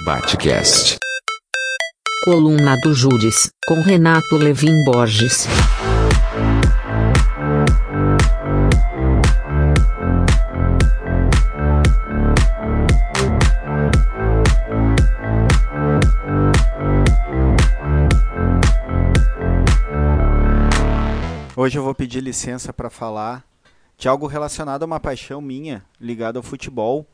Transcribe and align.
Batcast. 0.00 0.98
Coluna 2.24 2.76
do 2.82 2.92
Júris, 2.92 3.52
com 3.68 3.80
Renato 3.82 4.36
Levin 4.36 4.84
Borges. 4.84 5.46
Hoje 21.54 21.78
eu 21.78 21.84
vou 21.84 21.94
pedir 21.94 22.20
licença 22.20 22.72
para 22.72 22.90
falar 22.90 23.44
de 23.96 24.08
algo 24.08 24.26
relacionado 24.26 24.82
a 24.82 24.86
uma 24.86 24.98
paixão 24.98 25.40
minha 25.40 25.84
ligada 26.00 26.40
ao 26.40 26.42
futebol 26.42 27.06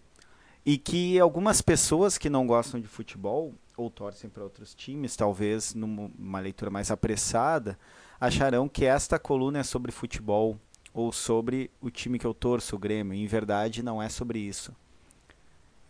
e 0.64 0.76
que 0.76 1.18
algumas 1.18 1.60
pessoas 1.60 2.18
que 2.18 2.28
não 2.28 2.46
gostam 2.46 2.80
de 2.80 2.86
futebol 2.86 3.54
ou 3.76 3.88
torcem 3.88 4.28
para 4.28 4.42
outros 4.42 4.74
times, 4.74 5.16
talvez 5.16 5.74
numa 5.74 6.40
leitura 6.40 6.70
mais 6.70 6.90
apressada, 6.90 7.78
acharão 8.20 8.68
que 8.68 8.84
esta 8.84 9.18
coluna 9.18 9.60
é 9.60 9.62
sobre 9.62 9.92
futebol 9.92 10.58
ou 10.92 11.12
sobre 11.12 11.70
o 11.80 11.90
time 11.90 12.18
que 12.18 12.26
eu 12.26 12.34
torço, 12.34 12.74
o 12.74 12.78
Grêmio. 12.78 13.14
Em 13.14 13.26
verdade, 13.26 13.82
não 13.82 14.02
é 14.02 14.08
sobre 14.08 14.40
isso. 14.40 14.74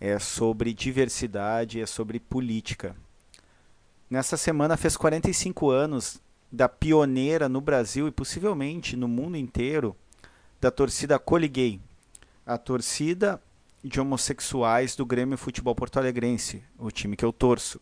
É 0.00 0.18
sobre 0.18 0.74
diversidade, 0.74 1.80
é 1.80 1.86
sobre 1.86 2.20
política. 2.20 2.94
Nessa 4.10 4.36
semana 4.36 4.76
fez 4.76 4.96
45 4.96 5.70
anos 5.70 6.20
da 6.50 6.68
pioneira 6.68 7.48
no 7.48 7.60
Brasil 7.60 8.08
e 8.08 8.12
possivelmente 8.12 8.96
no 8.96 9.08
mundo 9.08 9.36
inteiro 9.36 9.96
da 10.60 10.70
torcida 10.70 11.18
Coliguei, 11.18 11.80
a 12.44 12.56
torcida 12.56 13.40
de 13.82 14.00
homossexuais 14.00 14.96
do 14.96 15.06
Grêmio 15.06 15.38
Futebol 15.38 15.74
Porto 15.74 15.98
Alegrense, 15.98 16.62
o 16.78 16.90
time 16.90 17.16
que 17.16 17.24
eu 17.24 17.32
torço. 17.32 17.80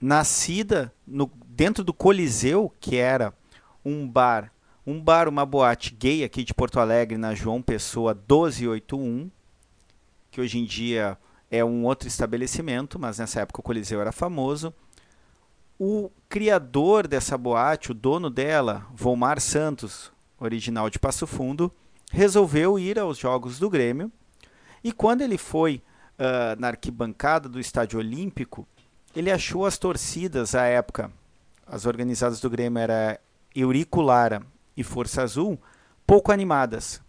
Nascida 0.00 0.92
no, 1.06 1.30
dentro 1.46 1.82
do 1.82 1.94
Coliseu, 1.94 2.72
que 2.80 2.96
era 2.96 3.32
um 3.84 4.08
bar, 4.08 4.52
um 4.86 5.00
bar, 5.00 5.28
uma 5.28 5.46
boate 5.46 5.94
gay 5.94 6.24
aqui 6.24 6.44
de 6.44 6.52
Porto 6.52 6.80
Alegre, 6.80 7.16
na 7.16 7.34
João 7.34 7.62
Pessoa 7.62 8.12
1281, 8.12 9.30
que 10.30 10.40
hoje 10.40 10.58
em 10.58 10.64
dia 10.64 11.16
é 11.50 11.64
um 11.64 11.84
outro 11.84 12.08
estabelecimento, 12.08 12.98
mas 12.98 13.18
nessa 13.18 13.40
época 13.40 13.60
o 13.60 13.62
Coliseu 13.62 14.00
era 14.00 14.12
famoso 14.12 14.74
o 15.78 16.10
criador 16.28 17.06
dessa 17.06 17.36
boate, 17.36 17.90
o 17.90 17.94
dono 17.94 18.30
dela, 18.30 18.86
Volmar 18.94 19.40
Santos, 19.40 20.12
original 20.38 20.88
de 20.88 20.98
Passo 20.98 21.26
Fundo, 21.26 21.72
resolveu 22.10 22.78
ir 22.78 22.98
aos 22.98 23.18
jogos 23.18 23.58
do 23.58 23.68
Grêmio. 23.68 24.10
E 24.84 24.92
quando 24.92 25.22
ele 25.22 25.38
foi 25.38 25.82
uh, 26.18 26.60
na 26.60 26.68
arquibancada 26.68 27.48
do 27.48 27.58
Estádio 27.58 27.98
Olímpico, 27.98 28.68
ele 29.16 29.30
achou 29.30 29.64
as 29.64 29.78
torcidas 29.78 30.54
à 30.54 30.64
época, 30.66 31.10
as 31.66 31.86
organizadas 31.86 32.38
do 32.38 32.50
Grêmio 32.50 32.78
era 32.78 33.18
Eurico 33.56 34.02
Lara 34.02 34.42
e 34.76 34.84
Força 34.84 35.22
Azul, 35.22 35.58
pouco 36.06 36.30
animadas. 36.30 37.00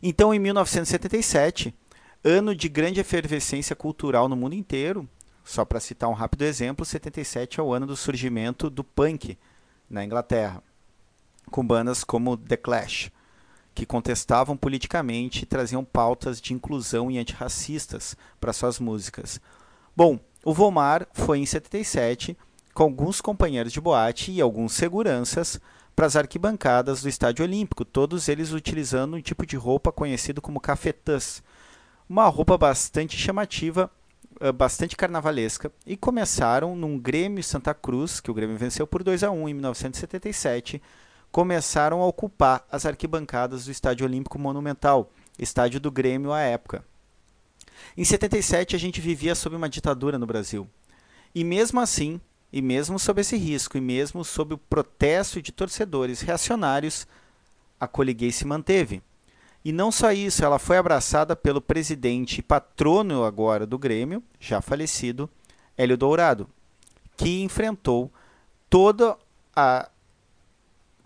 Então, 0.00 0.32
em 0.32 0.38
1977, 0.38 1.74
ano 2.22 2.54
de 2.54 2.68
grande 2.68 3.00
efervescência 3.00 3.74
cultural 3.74 4.28
no 4.28 4.36
mundo 4.36 4.54
inteiro, 4.54 5.08
só 5.44 5.64
para 5.64 5.80
citar 5.80 6.08
um 6.08 6.14
rápido 6.14 6.42
exemplo, 6.42 6.84
77 6.84 7.58
é 7.58 7.62
o 7.62 7.72
ano 7.72 7.86
do 7.86 7.96
surgimento 7.96 8.70
do 8.70 8.84
punk 8.84 9.36
na 9.88 10.04
Inglaterra, 10.04 10.62
com 11.50 11.66
bandas 11.66 12.04
como 12.04 12.36
The 12.36 12.56
Clash, 12.56 13.10
que 13.74 13.86
contestavam 13.86 14.56
politicamente 14.56 15.42
e 15.42 15.46
traziam 15.46 15.84
pautas 15.84 16.40
de 16.40 16.52
inclusão 16.52 17.10
e 17.10 17.18
antirracistas 17.18 18.16
para 18.40 18.52
suas 18.52 18.78
músicas. 18.78 19.40
Bom, 19.96 20.18
o 20.44 20.54
Vomar 20.54 21.06
foi 21.12 21.38
em 21.38 21.46
77 21.46 22.36
com 22.72 22.84
alguns 22.84 23.20
companheiros 23.20 23.72
de 23.72 23.80
boate 23.80 24.32
e 24.32 24.40
alguns 24.40 24.72
seguranças 24.72 25.60
para 25.94 26.06
as 26.06 26.16
arquibancadas 26.16 27.02
do 27.02 27.08
Estádio 27.08 27.44
Olímpico, 27.44 27.84
todos 27.84 28.28
eles 28.28 28.52
utilizando 28.52 29.16
um 29.16 29.20
tipo 29.20 29.44
de 29.44 29.56
roupa 29.56 29.92
conhecido 29.92 30.40
como 30.40 30.60
cafetãs, 30.60 31.42
uma 32.08 32.26
roupa 32.28 32.56
bastante 32.56 33.16
chamativa 33.18 33.90
uh, 34.40 34.52
bastante 34.52 34.96
carnavalesca 34.96 35.70
e 35.86 35.96
começaram 35.96 36.74
num 36.74 36.98
Grêmio 36.98 37.42
Santa 37.44 37.74
Cruz, 37.74 38.20
que 38.20 38.30
o 38.30 38.34
Grêmio 38.34 38.56
venceu 38.56 38.86
por 38.86 39.02
2 39.02 39.22
a 39.24 39.30
1 39.30 39.48
em 39.48 39.54
1977, 39.54 40.82
começaram 41.30 42.02
a 42.02 42.06
ocupar 42.06 42.66
as 42.70 42.84
arquibancadas 42.84 43.64
do 43.64 43.70
Estádio 43.70 44.06
Olímpico 44.06 44.38
Monumental, 44.38 45.10
estádio 45.38 45.80
do 45.80 45.90
Grêmio 45.90 46.32
à 46.32 46.40
época. 46.40 46.84
Em 47.96 48.04
77 48.04 48.76
a 48.76 48.78
gente 48.78 49.00
vivia 49.00 49.34
sob 49.34 49.56
uma 49.56 49.68
ditadura 49.68 50.18
no 50.18 50.26
Brasil. 50.26 50.68
E 51.34 51.44
mesmo 51.44 51.80
assim, 51.80 52.20
e 52.52 52.60
mesmo 52.60 52.98
sob 52.98 53.20
esse 53.20 53.36
risco, 53.36 53.78
e 53.78 53.80
mesmo 53.80 54.24
sob 54.24 54.54
o 54.54 54.58
protesto 54.58 55.40
de 55.40 55.52
torcedores 55.52 56.20
reacionários, 56.20 57.06
a 57.78 57.86
Coliguei 57.86 58.32
se 58.32 58.44
manteve. 58.44 59.02
E 59.64 59.72
não 59.72 59.92
só 59.92 60.10
isso, 60.12 60.44
ela 60.44 60.58
foi 60.58 60.78
abraçada 60.78 61.36
pelo 61.36 61.60
presidente 61.60 62.38
e 62.38 62.42
patrono 62.42 63.24
agora 63.24 63.66
do 63.66 63.78
Grêmio, 63.78 64.22
já 64.38 64.60
falecido, 64.60 65.28
Hélio 65.76 65.96
Dourado, 65.96 66.48
que 67.16 67.42
enfrentou 67.42 68.10
toda 68.68 69.16
a 69.54 69.88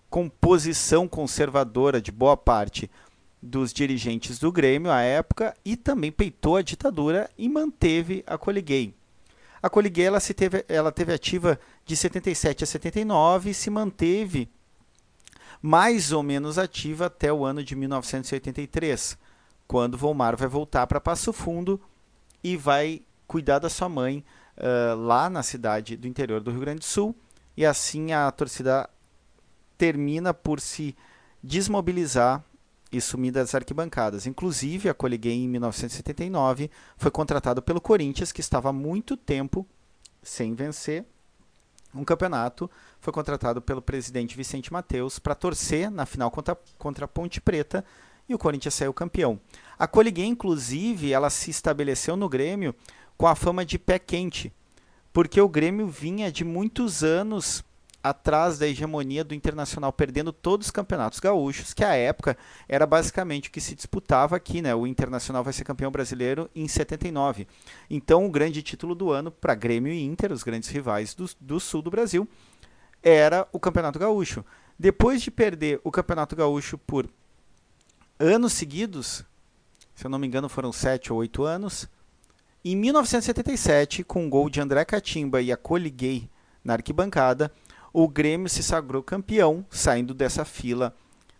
composição 0.09 1.07
conservadora 1.07 2.01
de 2.01 2.11
boa 2.11 2.37
parte 2.37 2.89
dos 3.41 3.71
dirigentes 3.71 4.39
do 4.39 4.51
Grêmio 4.51 4.91
à 4.91 5.01
época 5.01 5.55
e 5.63 5.75
também 5.75 6.11
peitou 6.11 6.55
a 6.55 6.61
ditadura 6.61 7.29
e 7.37 7.47
manteve 7.47 8.23
a 8.25 8.37
Coliguei. 8.37 8.93
A 9.61 9.69
Coliguei 9.69 10.05
ela, 10.05 10.19
se 10.19 10.33
teve, 10.33 10.65
ela 10.67 10.91
teve 10.91 11.13
ativa 11.13 11.59
de 11.85 11.95
77 11.95 12.63
a 12.63 12.67
79 12.67 13.49
e 13.49 13.53
se 13.53 13.69
manteve 13.69 14.49
mais 15.61 16.11
ou 16.11 16.21
menos 16.21 16.57
ativa 16.57 17.07
até 17.07 17.31
o 17.33 17.43
ano 17.43 17.63
de 17.63 17.75
1983, 17.75 19.17
quando 19.67 19.97
Volmar 19.97 20.35
vai 20.35 20.47
voltar 20.47 20.85
para 20.85 21.01
Passo 21.01 21.33
Fundo 21.33 21.81
e 22.43 22.55
vai 22.55 23.01
cuidar 23.25 23.59
da 23.59 23.69
sua 23.69 23.89
mãe 23.89 24.23
uh, 24.57 24.95
lá 24.95 25.29
na 25.29 25.41
cidade 25.41 25.97
do 25.97 26.07
interior 26.07 26.41
do 26.41 26.51
Rio 26.51 26.59
Grande 26.59 26.79
do 26.79 26.85
Sul. 26.85 27.15
E 27.57 27.65
assim 27.65 28.11
a 28.11 28.29
torcida 28.31 28.87
termina 29.77 30.33
por 30.33 30.59
se 30.59 30.95
desmobilizar 31.43 32.43
e 32.91 33.01
sumir 33.01 33.31
das 33.31 33.53
arquibancadas. 33.53 34.25
Inclusive, 34.25 34.89
a 34.89 34.93
Coliguei 34.93 35.43
em 35.43 35.47
1979 35.47 36.69
foi 36.97 37.11
contratado 37.11 37.61
pelo 37.61 37.81
Corinthians, 37.81 38.31
que 38.31 38.41
estava 38.41 38.69
há 38.69 38.73
muito 38.73 39.17
tempo 39.17 39.65
sem 40.21 40.53
vencer 40.53 41.05
um 41.93 42.03
campeonato, 42.03 42.69
foi 42.99 43.13
contratado 43.13 43.61
pelo 43.61 43.81
presidente 43.81 44.35
Vicente 44.35 44.71
Mateus 44.71 45.17
para 45.17 45.33
torcer 45.33 45.89
na 45.89 46.05
final 46.05 46.29
contra, 46.29 46.57
contra 46.77 47.05
a 47.05 47.07
Ponte 47.07 47.39
Preta 47.39 47.85
e 48.27 48.35
o 48.35 48.37
Corinthians 48.37 48.73
saiu 48.73 48.93
campeão. 48.93 49.39
A 49.77 49.87
Coliguei, 49.87 50.25
inclusive, 50.25 51.13
ela 51.13 51.29
se 51.29 51.51
estabeleceu 51.51 52.17
no 52.17 52.27
Grêmio 52.27 52.75
com 53.17 53.27
a 53.27 53.35
fama 53.35 53.65
de 53.65 53.79
pé 53.79 53.97
quente, 53.97 54.51
porque 55.13 55.39
o 55.39 55.47
Grêmio 55.47 55.87
vinha 55.87 56.31
de 56.31 56.43
muitos 56.43 57.03
anos 57.03 57.63
atrás 58.05 58.59
da 58.59 58.67
hegemonia 58.67 59.23
do 59.23 59.33
Internacional, 59.33 59.91
perdendo 59.91 60.31
todos 60.31 60.67
os 60.67 60.71
campeonatos 60.71 61.19
gaúchos, 61.19 61.73
que 61.73 61.83
à 61.83 61.95
época 61.95 62.37
era 62.69 62.85
basicamente 62.85 63.49
o 63.49 63.51
que 63.51 63.59
se 63.59 63.73
disputava 63.73 64.35
aqui, 64.35 64.61
né? 64.61 64.75
O 64.75 64.85
Internacional 64.85 65.43
vai 65.43 65.51
ser 65.51 65.63
campeão 65.63 65.89
brasileiro 65.89 66.47
em 66.53 66.67
79. 66.67 67.47
Então, 67.89 68.23
o 68.23 68.29
grande 68.29 68.61
título 68.61 68.93
do 68.93 69.09
ano 69.09 69.31
para 69.31 69.55
Grêmio 69.55 69.91
e 69.91 70.03
Inter, 70.03 70.31
os 70.31 70.43
grandes 70.43 70.69
rivais 70.69 71.15
do, 71.15 71.27
do 71.41 71.59
sul 71.59 71.81
do 71.81 71.89
Brasil, 71.89 72.27
era 73.01 73.47
o 73.51 73.59
Campeonato 73.59 73.97
Gaúcho. 73.97 74.45
Depois 74.77 75.19
de 75.23 75.31
perder 75.31 75.81
o 75.83 75.89
Campeonato 75.89 76.35
Gaúcho 76.35 76.77
por 76.77 77.09
anos 78.19 78.53
seguidos, 78.53 79.25
se 79.95 80.05
eu 80.05 80.11
não 80.11 80.19
me 80.19 80.27
engano 80.27 80.47
foram 80.47 80.71
sete 80.71 81.11
ou 81.11 81.17
oito 81.17 81.43
anos, 81.43 81.89
em 82.63 82.75
1977, 82.75 84.03
com 84.03 84.25
um 84.25 84.29
gol 84.29 84.47
de 84.47 84.61
André 84.61 84.85
Catimba 84.85 85.41
e 85.41 85.51
a 85.51 85.57
Coliguei 85.57 86.29
na 86.63 86.73
arquibancada, 86.73 87.51
o 87.97 88.09
Grêmio 88.09 88.49
se 88.49 88.61
sagrou 88.61 89.01
campeão, 89.01 89.65
saindo 89.69 90.13
dessa 90.13 90.43
fila 90.43 90.93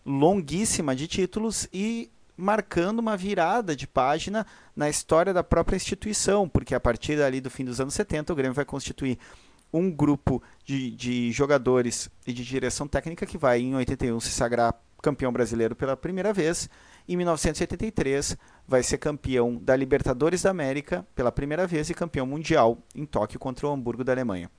longuíssima 0.05 0.95
de 0.95 1.05
títulos 1.05 1.67
e 1.73 2.09
marcando 2.37 2.99
uma 2.99 3.17
virada 3.17 3.75
de 3.75 3.85
página 3.85 4.47
na 4.73 4.89
história 4.89 5.33
da 5.33 5.43
própria 5.43 5.75
instituição, 5.75 6.47
porque 6.47 6.73
a 6.73 6.79
partir 6.79 7.17
dali 7.17 7.41
do 7.41 7.49
fim 7.49 7.65
dos 7.65 7.81
anos 7.81 7.93
70 7.93 8.31
o 8.31 8.35
Grêmio 8.37 8.53
vai 8.53 8.63
constituir 8.63 9.19
um 9.73 9.91
grupo 9.91 10.41
de, 10.63 10.91
de 10.91 11.29
jogadores 11.29 12.09
e 12.25 12.31
de 12.31 12.45
direção 12.45 12.87
técnica 12.87 13.25
que 13.25 13.37
vai 13.37 13.59
em 13.59 13.75
81 13.75 14.17
se 14.21 14.31
sagrar 14.31 14.79
campeão 15.01 15.33
brasileiro 15.33 15.75
pela 15.75 15.97
primeira 15.97 16.31
vez. 16.31 16.69
Em 17.05 17.17
1983 17.17 18.37
vai 18.65 18.81
ser 18.81 18.97
campeão 18.97 19.57
da 19.57 19.75
Libertadores 19.75 20.43
da 20.43 20.51
América 20.51 21.05
pela 21.13 21.33
primeira 21.33 21.67
vez 21.67 21.89
e 21.89 21.93
campeão 21.93 22.25
mundial 22.25 22.77
em 22.95 23.05
Tóquio 23.05 23.37
contra 23.41 23.67
o 23.67 23.73
Hamburgo 23.73 24.05
da 24.05 24.13
Alemanha. 24.13 24.49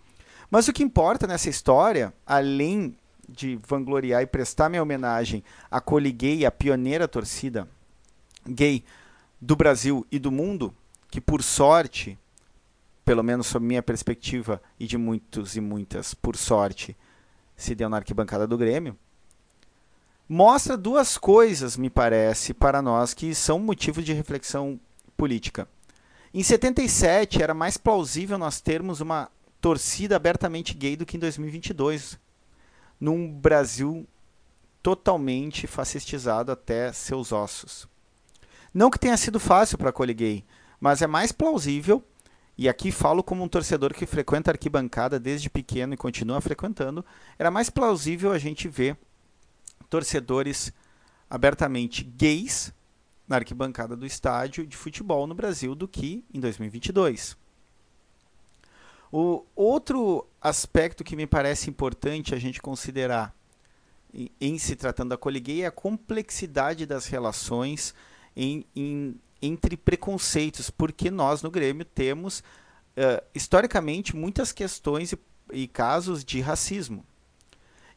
Mas 0.50 0.68
o 0.68 0.72
que 0.72 0.82
importa 0.82 1.26
nessa 1.26 1.50
história, 1.50 2.12
além 2.26 2.96
de 3.28 3.58
vangloriar 3.66 4.22
e 4.22 4.26
prestar 4.26 4.68
minha 4.68 4.82
homenagem 4.82 5.42
à 5.70 5.80
Coli 5.80 6.12
Gay, 6.12 6.46
a 6.46 6.50
pioneira 6.50 7.08
torcida 7.08 7.68
gay 8.46 8.84
do 9.40 9.56
Brasil 9.56 10.06
e 10.10 10.18
do 10.18 10.30
mundo, 10.30 10.74
que 11.10 11.20
por 11.20 11.42
sorte, 11.42 12.18
pelo 13.04 13.22
menos 13.22 13.46
sob 13.46 13.66
minha 13.66 13.82
perspectiva 13.82 14.62
e 14.78 14.86
de 14.86 14.96
muitos 14.96 15.56
e 15.56 15.60
muitas, 15.60 16.14
por 16.14 16.36
sorte, 16.36 16.96
se 17.56 17.74
deu 17.74 17.88
na 17.88 17.96
arquibancada 17.96 18.46
do 18.46 18.56
Grêmio, 18.56 18.96
mostra 20.28 20.76
duas 20.76 21.18
coisas, 21.18 21.76
me 21.76 21.90
parece, 21.90 22.54
para 22.54 22.80
nós 22.80 23.14
que 23.14 23.34
são 23.34 23.58
motivo 23.58 24.02
de 24.02 24.12
reflexão 24.12 24.78
política. 25.16 25.68
Em 26.32 26.42
77 26.42 27.42
era 27.42 27.54
mais 27.54 27.76
plausível 27.76 28.36
nós 28.36 28.60
termos 28.60 29.00
uma 29.00 29.30
torcida 29.66 30.14
abertamente 30.14 30.74
gay 30.74 30.94
do 30.94 31.04
que 31.04 31.16
em 31.16 31.18
2022, 31.18 32.16
num 33.00 33.28
Brasil 33.28 34.06
totalmente 34.80 35.66
fascistizado 35.66 36.52
até 36.52 36.92
seus 36.92 37.32
ossos. 37.32 37.88
Não 38.72 38.92
que 38.92 38.98
tenha 39.00 39.16
sido 39.16 39.40
fácil 39.40 39.76
para 39.76 39.90
acolher 39.90 40.14
gay, 40.14 40.44
mas 40.78 41.02
é 41.02 41.08
mais 41.08 41.32
plausível, 41.32 42.00
e 42.56 42.68
aqui 42.68 42.92
falo 42.92 43.24
como 43.24 43.42
um 43.42 43.48
torcedor 43.48 43.92
que 43.92 44.06
frequenta 44.06 44.52
a 44.52 44.54
arquibancada 44.54 45.18
desde 45.18 45.50
pequeno 45.50 45.94
e 45.94 45.96
continua 45.96 46.40
frequentando, 46.40 47.04
era 47.36 47.50
mais 47.50 47.68
plausível 47.68 48.30
a 48.30 48.38
gente 48.38 48.68
ver 48.68 48.96
torcedores 49.90 50.72
abertamente 51.28 52.04
gays 52.04 52.72
na 53.26 53.34
arquibancada 53.34 53.96
do 53.96 54.06
estádio 54.06 54.64
de 54.64 54.76
futebol 54.76 55.26
no 55.26 55.34
Brasil 55.34 55.74
do 55.74 55.88
que 55.88 56.24
em 56.32 56.38
2022. 56.38 57.36
O 59.18 59.46
outro 59.56 60.26
aspecto 60.42 61.02
que 61.02 61.16
me 61.16 61.26
parece 61.26 61.70
importante 61.70 62.34
a 62.34 62.38
gente 62.38 62.60
considerar 62.60 63.34
em, 64.12 64.30
em 64.38 64.58
se 64.58 64.76
tratando 64.76 65.08
da 65.08 65.16
coliguei 65.16 65.62
é 65.62 65.66
a 65.68 65.70
complexidade 65.70 66.84
das 66.84 67.06
relações 67.06 67.94
em, 68.36 68.66
em, 68.76 69.18
entre 69.40 69.74
preconceitos, 69.74 70.68
porque 70.68 71.10
nós 71.10 71.40
no 71.40 71.50
Grêmio 71.50 71.82
temos 71.86 72.40
uh, 72.40 73.24
historicamente 73.34 74.14
muitas 74.14 74.52
questões 74.52 75.14
e, 75.14 75.18
e 75.50 75.66
casos 75.66 76.22
de 76.22 76.42
racismo. 76.42 77.02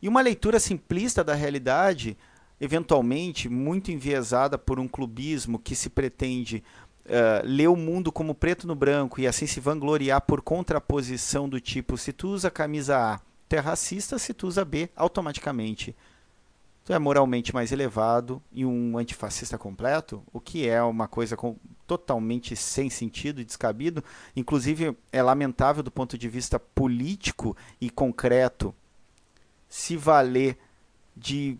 E 0.01 0.07
uma 0.07 0.21
leitura 0.21 0.57
simplista 0.57 1.21
da 1.21 1.33
realidade, 1.33 2.17
eventualmente 2.61 3.49
muito 3.49 3.91
enviesada 3.91 4.57
por 4.57 4.79
um 4.79 4.87
clubismo 4.87 5.59
que 5.59 5.75
se 5.75 5.89
pretende 5.89 6.63
uh, 7.09 7.45
ler 7.45 7.67
o 7.67 7.75
mundo 7.75 8.11
como 8.11 8.35
preto 8.35 8.65
no 8.65 8.75
branco 8.75 9.19
e 9.19 9.27
assim 9.27 9.45
se 9.45 9.59
vangloriar 9.59 10.21
por 10.21 10.41
contraposição 10.41 11.49
do 11.49 11.59
tipo: 11.59 11.97
se 11.97 12.13
tu 12.13 12.29
usa 12.29 12.49
camisa 12.49 12.97
A, 12.97 13.19
tu 13.47 13.55
é 13.55 13.59
racista, 13.59 14.17
se 14.17 14.33
tu 14.33 14.47
usa 14.47 14.63
B, 14.63 14.89
automaticamente 14.95 15.95
tu 16.89 16.93
é 16.93 16.97
moralmente 16.97 17.53
mais 17.53 17.71
elevado 17.71 18.41
e 18.51 18.65
um 18.65 18.97
antifascista 18.97 19.59
completo, 19.59 20.23
o 20.33 20.39
que 20.39 20.67
é 20.67 20.81
uma 20.81 21.07
coisa 21.07 21.37
com, 21.37 21.55
totalmente 21.85 22.55
sem 22.55 22.89
sentido 22.89 23.39
e 23.39 23.45
descabido. 23.45 24.03
Inclusive, 24.35 24.97
é 25.11 25.21
lamentável 25.21 25.83
do 25.83 25.91
ponto 25.91 26.17
de 26.17 26.27
vista 26.27 26.59
político 26.59 27.55
e 27.79 27.91
concreto 27.91 28.73
se 29.67 29.95
valer 29.95 30.57
de 31.15 31.59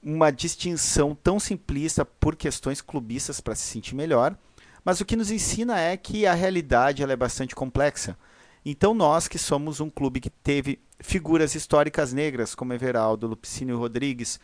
uma 0.00 0.30
distinção 0.30 1.16
tão 1.20 1.40
simplista 1.40 2.04
por 2.04 2.36
questões 2.36 2.80
clubistas 2.80 3.40
para 3.40 3.56
se 3.56 3.62
sentir 3.62 3.96
melhor, 3.96 4.36
mas 4.84 5.00
o 5.00 5.04
que 5.04 5.16
nos 5.16 5.30
ensina 5.30 5.78
é 5.78 5.96
que 5.96 6.26
a 6.26 6.34
realidade 6.34 7.02
ela 7.02 7.12
é 7.12 7.16
bastante 7.16 7.54
complexa. 7.54 8.16
Então 8.64 8.94
nós 8.94 9.28
que 9.28 9.38
somos 9.38 9.80
um 9.80 9.88
clube 9.88 10.20
que 10.20 10.30
teve 10.30 10.80
figuras 10.98 11.54
históricas 11.54 12.12
negras 12.12 12.54
como 12.54 12.72
Everaldo, 12.72 13.26
Lupicínio 13.26 13.78
Rodrigues, 13.78 14.38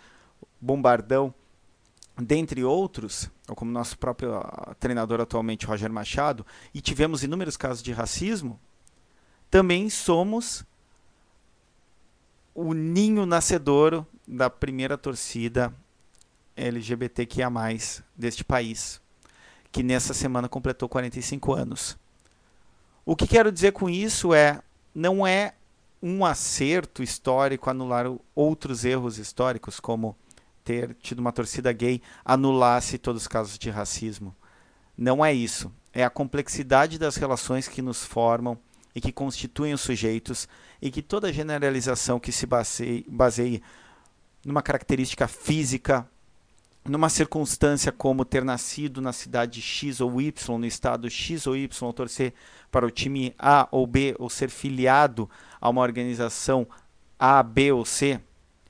Bombardão, 0.61 1.35
dentre 2.19 2.65
outros, 2.65 3.31
ou 3.47 3.55
como 3.55 3.71
nosso 3.71 3.99
próprio 3.99 4.37
ah, 4.37 4.75
treinador 4.81 5.21
atualmente, 5.21 5.67
Roger 5.67 5.93
Machado, 5.93 6.47
e 6.73 6.81
tivemos 6.81 7.23
inúmeros 7.23 7.57
casos 7.57 7.83
de 7.83 7.93
racismo, 7.93 8.59
também 9.51 9.91
somos 9.91 10.65
o 12.55 12.73
ninho 12.73 13.27
nascedouro 13.27 14.07
da 14.27 14.49
primeira 14.49 14.97
torcida 14.97 15.73
LGBTQIA+, 16.57 17.51
deste 18.17 18.43
país, 18.43 19.01
que 19.77 19.83
nessa 19.83 20.15
semana 20.15 20.49
completou 20.49 20.89
45 20.89 21.53
anos. 21.53 21.99
O 23.05 23.15
que 23.15 23.27
quero 23.27 23.53
dizer 23.53 23.73
com 23.73 23.91
isso 23.91 24.33
é, 24.33 24.63
não 24.95 25.27
é 25.27 25.53
um 26.03 26.25
acerto 26.25 27.03
histórico 27.03 27.69
anular 27.69 28.07
outros 28.35 28.87
erros 28.87 29.19
históricos, 29.19 29.79
como 29.79 30.17
ter 30.65 30.95
tido 30.95 31.19
uma 31.19 31.31
torcida 31.31 31.71
gay 31.75 32.01
anulasse 32.25 32.97
todos 32.97 33.21
os 33.21 33.29
casos 33.29 33.59
de 33.59 33.69
racismo. 33.69 34.35
Não 34.97 35.23
é 35.23 35.35
isso. 35.35 35.71
É 35.93 36.03
a 36.03 36.09
complexidade 36.09 36.99
das 36.99 37.17
relações 37.17 37.69
que 37.69 37.83
nos 37.83 38.03
formam 38.03 38.59
e 38.95 39.01
que 39.03 39.13
constituem 39.13 39.75
os 39.75 39.83
sujeitos 39.83 40.49
e 40.81 40.91
que 40.91 41.03
toda 41.03 41.31
generalização 41.31 42.19
que 42.19 42.33
se 42.33 42.47
baseie, 42.47 43.05
baseie 43.07 43.63
numa 44.43 44.63
característica 44.63 45.29
física, 45.29 46.09
numa 46.89 47.09
circunstância 47.09 47.91
como 47.91 48.25
ter 48.25 48.45
nascido 48.45 49.01
na 49.01 49.13
cidade 49.13 49.61
X 49.61 50.01
ou 50.01 50.21
Y, 50.21 50.59
no 50.59 50.67
estado 50.67 51.11
X 51.11 51.47
ou 51.47 51.57
Y, 51.57 51.93
torcer 51.93 52.33
para 52.71 52.87
o 52.87 52.91
time 52.91 53.35
A 53.39 53.69
ou 53.71 53.87
B, 53.87 54.15
ou 54.19 54.31
ser 54.31 54.51
filiado 54.51 55.29
a 55.61 55.69
uma 55.69 55.81
organização 55.81 56.67
A, 57.19 57.43
B 57.43 57.73
ou 57.73 57.85
C, 57.85 58.21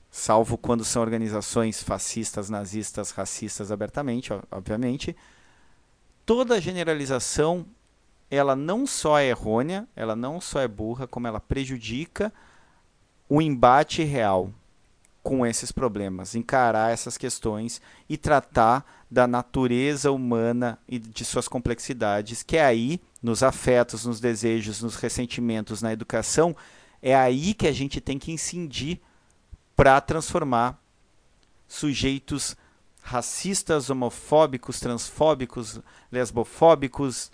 salvo 0.09 0.57
quando 0.57 0.83
são 0.83 1.01
organizações 1.01 1.83
fascistas, 1.83 2.49
nazistas, 2.49 3.11
racistas 3.11 3.71
abertamente, 3.71 4.31
obviamente, 4.51 5.15
toda 6.25 6.61
generalização 6.61 7.65
ela 8.29 8.55
não 8.55 8.85
só 8.85 9.19
é 9.19 9.27
errônea, 9.27 9.87
ela 9.95 10.15
não 10.15 10.41
só 10.41 10.59
é 10.59 10.67
burra, 10.67 11.07
como 11.07 11.27
ela 11.27 11.39
prejudica 11.39 12.33
o 13.29 13.41
embate 13.41 14.03
real 14.03 14.51
com 15.27 15.45
esses 15.45 15.73
problemas, 15.73 16.35
encarar 16.35 16.93
essas 16.93 17.17
questões 17.17 17.81
e 18.07 18.15
tratar 18.15 18.85
da 19.11 19.27
natureza 19.27 20.09
humana 20.09 20.79
e 20.87 20.97
de 20.97 21.25
suas 21.25 21.49
complexidades, 21.49 22.43
que 22.43 22.55
é 22.55 22.63
aí, 22.63 23.01
nos 23.21 23.43
afetos, 23.43 24.05
nos 24.05 24.21
desejos, 24.21 24.81
nos 24.81 24.95
ressentimentos, 24.95 25.81
na 25.81 25.91
educação, 25.91 26.55
é 27.01 27.13
aí 27.13 27.53
que 27.53 27.67
a 27.67 27.73
gente 27.73 27.99
tem 27.99 28.17
que 28.17 28.31
incidir 28.31 29.01
para 29.75 29.99
transformar 29.99 30.81
sujeitos 31.67 32.55
racistas, 33.01 33.89
homofóbicos, 33.89 34.79
transfóbicos, 34.79 35.81
lesbofóbicos, 36.09 37.33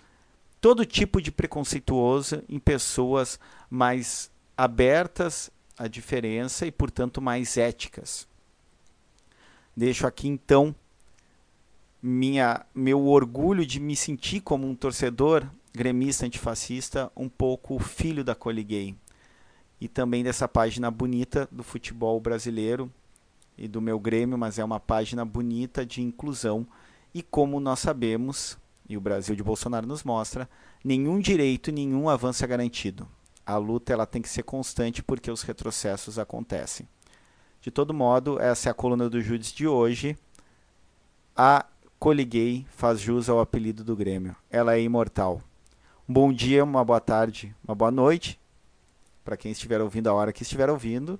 todo 0.60 0.84
tipo 0.84 1.22
de 1.22 1.30
preconceituoso 1.30 2.42
em 2.48 2.58
pessoas 2.58 3.38
mais 3.70 4.32
abertas 4.56 5.48
à 5.78 5.88
diferença 5.88 6.66
e, 6.66 6.72
portanto, 6.72 7.20
mais 7.20 7.56
éticas. 7.56 8.26
Deixo 9.76 10.06
aqui 10.06 10.28
então 10.28 10.74
minha, 12.00 12.64
meu 12.74 13.06
orgulho 13.06 13.64
de 13.64 13.80
me 13.80 13.96
sentir 13.96 14.40
como 14.40 14.68
um 14.68 14.74
torcedor 14.74 15.48
gremista 15.72 16.26
antifascista, 16.26 17.10
um 17.16 17.28
pouco 17.28 17.78
filho 17.78 18.22
da 18.22 18.34
Coliguei. 18.34 18.94
E 19.80 19.88
também 19.88 20.22
dessa 20.22 20.46
página 20.46 20.90
bonita 20.90 21.48
do 21.50 21.64
futebol 21.64 22.20
brasileiro 22.20 22.92
e 23.58 23.66
do 23.66 23.80
meu 23.80 23.98
Grêmio, 23.98 24.38
mas 24.38 24.58
é 24.58 24.64
uma 24.64 24.78
página 24.78 25.24
bonita 25.24 25.84
de 25.84 26.00
inclusão. 26.02 26.66
E 27.12 27.22
como 27.22 27.58
nós 27.58 27.80
sabemos, 27.80 28.58
e 28.88 28.96
o 28.96 29.00
Brasil 29.00 29.34
de 29.34 29.42
Bolsonaro 29.42 29.86
nos 29.86 30.04
mostra, 30.04 30.48
nenhum 30.84 31.18
direito, 31.18 31.72
nenhum 31.72 32.08
avanço 32.08 32.44
é 32.44 32.46
garantido. 32.46 33.08
A 33.46 33.56
luta 33.56 33.92
ela 33.92 34.06
tem 34.06 34.22
que 34.22 34.28
ser 34.28 34.42
constante 34.42 35.02
porque 35.02 35.30
os 35.30 35.42
retrocessos 35.42 36.18
acontecem. 36.18 36.88
De 37.60 37.70
todo 37.70 37.94
modo, 37.94 38.40
essa 38.40 38.68
é 38.68 38.70
a 38.70 38.74
coluna 38.74 39.08
do 39.08 39.20
Judes 39.20 39.52
de 39.52 39.66
hoje. 39.66 40.16
A 41.36 41.66
Coliguei 41.98 42.66
faz 42.70 43.00
jus 43.00 43.28
ao 43.28 43.40
apelido 43.40 43.82
do 43.82 43.96
Grêmio. 43.96 44.36
Ela 44.50 44.74
é 44.74 44.82
imortal. 44.82 45.40
Um 46.08 46.12
bom 46.12 46.32
dia, 46.32 46.62
uma 46.62 46.84
boa 46.84 47.00
tarde, 47.00 47.54
uma 47.66 47.74
boa 47.74 47.90
noite 47.90 48.38
para 49.24 49.36
quem 49.36 49.50
estiver 49.50 49.80
ouvindo 49.80 50.08
a 50.08 50.12
hora 50.12 50.32
que 50.32 50.42
estiver 50.42 50.68
ouvindo. 50.68 51.18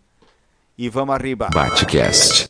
E 0.76 0.88
vamos 0.88 1.14
arriba. 1.14 1.48
Batcast. 1.54 2.42